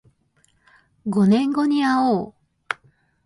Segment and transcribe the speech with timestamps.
[1.05, 2.33] 五年後にあおう